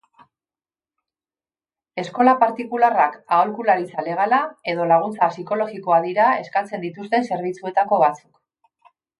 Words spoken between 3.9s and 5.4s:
legala edo laguntza